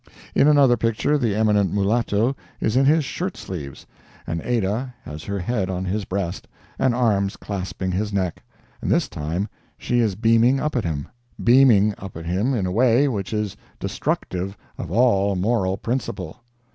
[0.33, 3.85] In another picture, the eminent mulatto is in his shirt sleeves,
[4.25, 6.47] and Adah has her head on his breast,
[6.79, 8.41] and arms clasping his neck,
[8.81, 13.07] and this time she is beaming up at him—beaming up at him in a way
[13.07, 16.41] which is destructive of all moral principle.